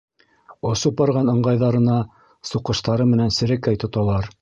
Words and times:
Осоп 0.69 0.95
барған 1.01 1.29
ыңғайҙарына 1.35 2.01
суҡыштары 2.53 3.11
менән 3.15 3.35
серәкәй 3.41 3.85
тоталар. 3.87 4.37